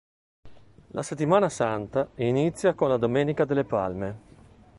[0.93, 4.19] La settimana santa inizia con la domenica delle Palme.